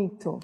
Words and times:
muito. 0.00 0.38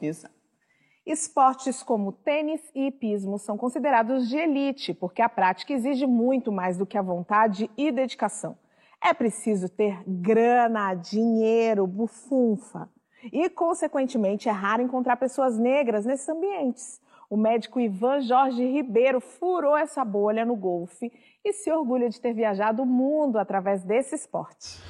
Esportes 1.07 1.83
como 1.83 2.13
tênis 2.13 2.61
e 2.75 2.89
hipismo 2.89 3.39
são 3.39 3.57
considerados 3.57 4.29
de 4.29 4.37
elite, 4.37 4.93
porque 4.93 5.23
a 5.23 5.29
prática 5.29 5.73
exige 5.73 6.05
muito 6.05 6.51
mais 6.51 6.77
do 6.77 6.85
que 6.85 6.99
a 6.99 7.03
vontade 7.03 7.71
e 7.77 7.93
dedicação. 7.93 8.59
É 9.03 9.15
preciso 9.15 9.69
ter 9.69 10.03
grana, 10.07 10.95
dinheiro, 10.95 11.87
bufunfa. 11.87 12.89
E, 13.33 13.49
consequentemente, 13.49 14.49
é 14.49 14.53
raro 14.53 14.83
encontrar 14.83 15.17
pessoas 15.17 15.59
negras 15.59 16.05
nesses 16.05 16.29
ambientes. 16.29 17.01
O 17.31 17.37
médico 17.37 17.81
Ivan 17.81 18.21
Jorge 18.21 18.65
Ribeiro 18.65 19.21
furou 19.21 19.77
essa 19.77 20.05
bolha 20.05 20.45
no 20.45 20.57
golfe 20.57 21.13
e 21.45 21.53
se 21.53 21.71
orgulha 21.71 22.09
de 22.09 22.21
ter 22.21 22.33
viajado 22.33 22.83
o 22.83 22.87
mundo 22.87 23.39
através 23.39 23.83
desse 23.85 24.15
esporte. 24.15 24.81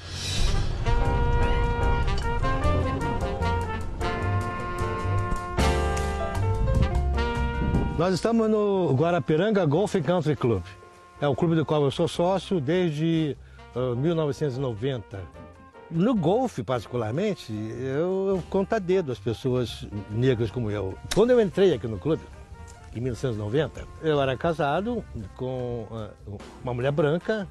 Nós 7.98 8.12
estamos 8.12 8.50
no 8.50 8.92
Guarapiranga 8.92 9.64
Golf 9.64 9.94
Country 10.04 10.36
Club. 10.36 10.62
É 11.18 11.26
o 11.26 11.34
clube 11.34 11.54
do 11.54 11.64
qual 11.64 11.82
eu 11.82 11.90
sou 11.90 12.06
sócio 12.06 12.60
desde 12.60 13.34
uh, 13.74 13.96
1990. 13.96 15.18
No 15.90 16.14
golfe, 16.14 16.62
particularmente, 16.62 17.50
eu, 17.50 18.28
eu 18.28 18.44
conto 18.50 18.74
a 18.74 18.78
dedo 18.78 19.12
as 19.12 19.18
pessoas 19.18 19.88
negras 20.10 20.50
como 20.50 20.70
eu. 20.70 20.94
Quando 21.14 21.30
eu 21.30 21.40
entrei 21.40 21.72
aqui 21.72 21.88
no 21.88 21.98
clube, 21.98 22.22
em 22.94 23.00
1990, 23.00 23.86
eu 24.02 24.20
era 24.20 24.36
casado 24.36 25.02
com 25.34 25.86
uh, 25.90 26.38
uma 26.62 26.74
mulher 26.74 26.92
branca. 26.92 27.48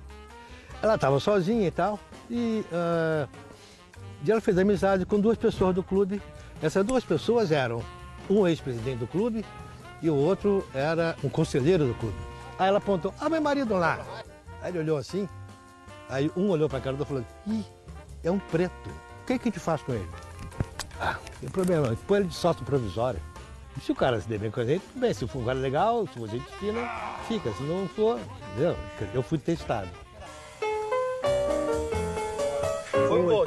Ela 0.80 0.94
estava 0.94 1.20
sozinha 1.20 1.68
e 1.68 1.72
tal. 1.72 2.00
E, 2.30 2.64
uh, 2.72 3.28
e 4.24 4.32
ela 4.32 4.42
fez 4.42 4.60
amizade 4.60 5.08
com 5.08 5.20
duas 5.20 5.40
pessoas 5.40 5.74
do 5.74 5.82
clube. 5.82 6.22
Essas 6.62 6.86
duas 6.86 7.04
pessoas 7.04 7.52
eram 7.52 7.82
um 8.30 8.46
ex-presidente 8.48 9.00
do 9.00 9.08
clube 9.08 9.44
e 10.06 10.10
o 10.10 10.16
outro 10.16 10.64
era 10.72 11.16
um 11.24 11.30
conselheiro 11.30 11.88
do 11.88 11.96
clube. 11.96 12.16
Aí 12.60 12.68
ela 12.68 12.78
apontou, 12.78 13.12
ah, 13.20 13.28
meu 13.28 13.42
marido 13.42 13.74
lá. 13.74 14.00
Aí 14.62 14.72
ele 14.72 14.80
olhou 14.80 14.98
assim, 14.98 15.28
aí 16.08 16.32
um 16.38 16.50
olhou 16.50 16.70
para 16.70 16.78
a 16.78 16.82
cara 16.82 16.96
do 16.96 17.00
outro 17.00 17.18
e 17.18 17.24
falou, 17.44 17.60
ih, 17.60 17.66
é 18.24 18.30
um 18.30 18.38
preto. 18.38 18.90
O 19.24 19.26
que, 19.26 19.34
é 19.34 19.40
que 19.40 19.50
a 19.50 19.52
gente 19.52 19.60
faz 19.60 19.82
com 19.82 19.94
ele? 19.94 20.08
Ah, 21.02 21.18
tem 21.42 21.50
problema, 21.50 21.98
põe 22.08 22.20
ele 22.20 22.28
de 22.28 22.36
sócio 22.36 22.64
provisório. 22.64 23.20
Se 23.82 23.92
o 23.92 23.96
cara 23.96 24.22
se 24.22 24.28
der 24.28 24.38
bem 24.38 24.52
com 24.52 24.60
a 24.60 24.66
gente, 24.66 24.84
tudo 24.84 25.02
bem. 25.02 25.14
Se 25.14 25.28
for 25.28 25.40
um 25.40 25.46
cara 25.46 25.60
legal, 25.60 26.08
se 26.08 26.20
for 26.20 26.30
gente 26.30 26.46
fina, 26.60 26.88
fica. 27.28 27.52
Se 27.52 27.64
não 27.64 27.90
for, 27.90 28.20
entendeu? 28.52 28.78
Eu 29.14 29.24
fui 29.24 29.38
testado. 29.38 29.90
Foi 32.92 33.20
um. 33.20 33.46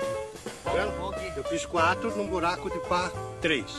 Tá 0.65 1.33
Eu 1.35 1.45
fiz 1.45 1.65
quatro 1.65 2.15
num 2.15 2.27
buraco 2.27 2.69
de 2.69 2.79
par 2.81 3.11
três. 3.41 3.73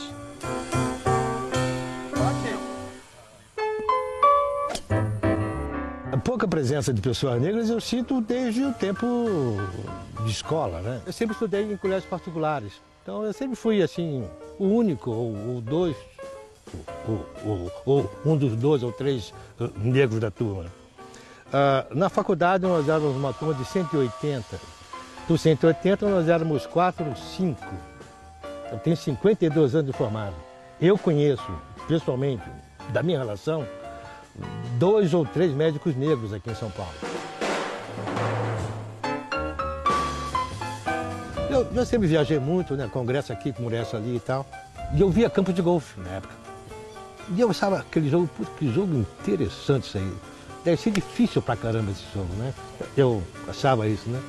Pouca 6.40 6.48
presença 6.48 6.90
de 6.90 7.02
pessoas 7.02 7.38
negras 7.38 7.68
eu 7.68 7.78
sinto 7.82 8.18
desde 8.18 8.64
o 8.64 8.72
tempo 8.72 9.06
de 10.24 10.30
escola, 10.30 10.80
né? 10.80 11.02
Eu 11.04 11.12
sempre 11.12 11.34
estudei 11.34 11.70
em 11.70 11.76
colégios 11.76 12.08
particulares, 12.08 12.72
então 13.02 13.24
eu 13.24 13.32
sempre 13.34 13.56
fui 13.56 13.82
assim, 13.82 14.26
o 14.58 14.64
único, 14.64 15.10
ou, 15.10 15.36
ou 15.48 15.60
dois, 15.60 15.94
ou, 17.06 17.26
ou, 17.44 17.72
ou, 17.84 18.10
um 18.24 18.38
dos 18.38 18.56
dois 18.56 18.82
ou 18.82 18.90
três 18.90 19.34
uh, 19.60 19.70
negros 19.76 20.18
da 20.18 20.30
turma. 20.30 20.64
Uh, 20.64 21.94
na 21.94 22.08
faculdade 22.08 22.64
nós 22.64 22.88
éramos 22.88 23.16
uma 23.16 23.34
turma 23.34 23.52
de 23.52 23.64
180. 23.66 24.58
Dos 25.28 25.42
180 25.42 26.08
nós 26.08 26.26
éramos 26.26 26.64
quatro, 26.64 27.04
cinco. 27.36 27.66
Eu 28.72 28.78
tenho 28.78 28.96
52 28.96 29.74
anos 29.74 29.90
de 29.90 29.92
formado. 29.92 30.36
Eu 30.80 30.96
conheço, 30.96 31.52
pessoalmente, 31.86 32.44
da 32.94 33.02
minha 33.02 33.18
relação, 33.18 33.66
dois 34.78 35.14
ou 35.14 35.24
três 35.24 35.52
médicos 35.52 35.94
negros 35.96 36.32
aqui 36.32 36.50
em 36.50 36.54
São 36.54 36.70
Paulo. 36.70 36.92
Eu, 41.50 41.66
eu 41.74 41.84
sempre 41.84 42.06
viajei 42.06 42.38
muito, 42.38 42.76
né? 42.76 42.88
Congresso 42.92 43.32
aqui, 43.32 43.52
congresso 43.52 43.96
ali 43.96 44.16
e 44.16 44.20
tal. 44.20 44.46
E 44.94 45.00
eu 45.00 45.10
via 45.10 45.28
campo 45.28 45.52
de 45.52 45.60
golfe 45.60 46.00
na 46.00 46.10
época. 46.10 46.34
E 47.34 47.40
eu 47.40 47.50
achava 47.50 47.78
aquele 47.78 48.08
jogo, 48.08 48.28
putz, 48.36 48.50
que 48.58 48.72
jogo 48.72 48.94
interessante 48.94 49.84
isso 49.84 49.98
aí. 49.98 50.12
Deve 50.64 50.76
ser 50.76 50.90
difícil 50.90 51.40
pra 51.40 51.56
caramba 51.56 51.90
esse 51.90 52.04
jogo, 52.14 52.32
né? 52.34 52.52
Eu 52.96 53.22
achava 53.48 53.88
isso, 53.88 54.08
né? 54.08 54.20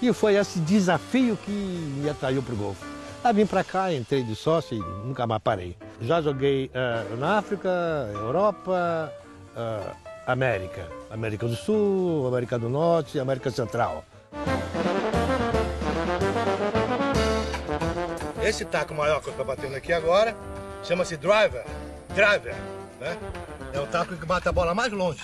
E 0.00 0.12
foi 0.12 0.34
esse 0.34 0.58
desafio 0.60 1.36
que 1.36 1.50
me 1.50 2.08
atraiu 2.08 2.42
pro 2.42 2.54
golfe. 2.56 2.84
Aí 3.22 3.32
vim 3.32 3.46
pra 3.46 3.64
cá, 3.64 3.92
entrei 3.92 4.22
de 4.22 4.34
sócio 4.36 4.76
e 4.76 5.06
nunca 5.06 5.26
mais 5.26 5.42
parei. 5.42 5.76
Já 6.00 6.22
joguei 6.22 6.70
uh, 6.70 7.16
na 7.16 7.38
África, 7.38 7.68
Europa, 8.12 9.12
uh, 9.58 9.96
América. 10.26 10.88
América 11.10 11.46
do 11.46 11.56
Sul, 11.56 12.26
América 12.28 12.58
do 12.58 12.68
Norte 12.68 13.18
e 13.18 13.20
América 13.20 13.50
Central. 13.50 14.04
Esse 18.42 18.64
taco 18.64 18.94
maior 18.94 19.20
que 19.20 19.28
eu 19.28 19.32
estou 19.32 19.44
batendo 19.44 19.74
aqui 19.74 19.92
agora 19.92 20.34
chama-se 20.84 21.16
driver. 21.16 21.64
Driver, 22.14 22.54
né? 23.00 23.18
É 23.72 23.80
o 23.80 23.86
taco 23.86 24.16
que 24.16 24.24
bate 24.24 24.48
a 24.48 24.52
bola 24.52 24.74
mais 24.74 24.92
longe. 24.92 25.22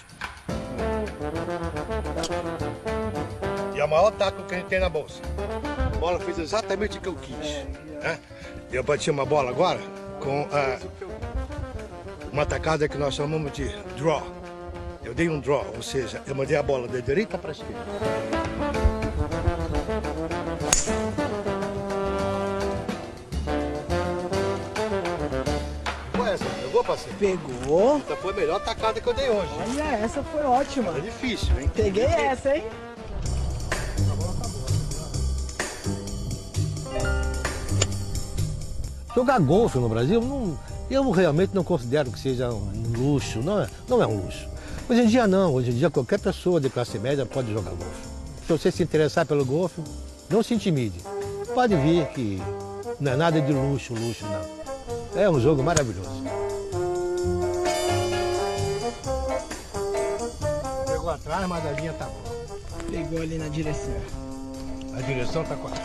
E 3.75 3.81
é 3.81 3.85
o 3.85 3.89
maior 3.89 4.11
taco 4.13 4.43
que 4.43 4.55
a 4.55 4.59
gente 4.59 4.69
tem 4.69 4.81
na 4.81 4.89
bolsa. 4.89 5.21
A 5.95 5.97
bola 5.97 6.21
fez 6.21 6.39
exatamente 6.39 6.99
o 6.99 7.01
que 7.01 7.09
eu 7.09 7.15
quis. 7.15 7.65
Né? 8.03 8.19
Eu 8.71 8.83
bati 8.83 9.11
uma 9.11 9.25
bola 9.25 9.51
agora 9.51 9.81
com 10.21 10.43
uh, 10.43 11.24
uma 12.35 12.45
tacada 12.45 12.89
que 12.89 12.99
nós 12.99 13.15
chamamos 13.15 13.53
de 13.53 13.69
draw. 13.97 14.27
Eu 15.05 15.15
dei 15.15 15.29
um 15.29 15.39
draw, 15.39 15.65
ou 15.77 15.83
seja, 15.85 16.21
eu 16.27 16.35
mandei 16.35 16.57
a 16.57 16.65
bola 16.65 16.89
da 16.89 16.99
direita 16.99 17.39
para 17.39 17.51
a 17.51 17.53
esquerda. 17.53 17.85
Qual 26.13 26.27
é 26.27 26.35
essa? 26.35 26.45
Pegou, 26.45 26.83
parceiro? 26.83 27.19
Pegou. 27.21 27.99
Essa 27.99 28.17
foi 28.17 28.33
a 28.33 28.37
melhor 28.37 28.65
tacada 28.65 29.01
que 29.01 29.07
eu 29.07 29.15
dei 29.15 29.31
hoje. 29.31 29.53
Olha, 29.71 29.97
essa 30.05 30.21
foi 30.25 30.43
ótima. 30.43 30.93
É 30.99 31.01
difícil, 31.03 31.61
hein? 31.61 31.71
Peguei 31.73 32.03
essa, 32.03 32.57
hein? 32.57 32.65
Jogar 39.15 39.39
golfe 39.39 39.79
no 39.79 39.89
Brasil 39.89 40.21
não, 40.21 40.59
eu 40.91 41.11
realmente 41.11 41.55
não 41.55 41.65
considero 41.65 42.11
que 42.11 42.19
seja 42.19 42.51
um 42.51 42.93
luxo, 42.97 43.41
não 43.41 43.63
é, 43.63 43.69
não 43.89 44.03
é 44.03 44.07
um 44.07 44.25
luxo. 44.25 44.49
Hoje 44.89 45.03
em 45.03 45.07
dia 45.07 45.27
não, 45.27 45.55
hoje 45.55 45.71
em 45.71 45.75
dia 45.75 45.91
qualquer 45.91 46.21
pessoa 46.21 46.61
de 46.61 46.69
classe 46.69 46.99
média 46.99 47.25
pode 47.25 47.53
jogar 47.53 47.71
golfe. 47.71 48.09
Se 48.47 48.53
você 48.53 48.71
se 48.71 48.83
interessar 48.83 49.25
pelo 49.25 49.45
golfe, 49.45 49.83
não 50.29 50.43
se 50.43 50.55
intimide. 50.55 51.01
Pode 51.55 51.75
vir 51.77 52.07
que 52.09 52.41
não 53.01 53.13
é 53.13 53.17
nada 53.17 53.41
de 53.41 53.53
luxo, 53.53 53.95
luxo 53.95 54.25
não. 54.27 55.21
É 55.21 55.31
um 55.31 55.41
jogo 55.41 55.63
maravilhoso. 55.63 56.23
Pegou 60.87 61.11
atrás, 61.11 61.47
mas 61.49 61.67
a 61.67 61.71
linha 61.73 61.93
tá 61.95 62.07
boa. 62.07 62.35
Pegou 62.91 63.23
ali 63.23 63.39
na 63.39 63.49
direção. 63.49 63.95
A 64.97 65.01
direção 65.01 65.45
tá 65.45 65.57
quase. 65.57 65.81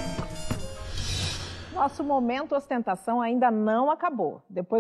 Nosso 1.74 2.04
momento 2.04 2.56
ostentação 2.56 3.22
ainda 3.22 3.50
não 3.50 3.90
acabou. 3.90 4.42
Depois 4.50 4.78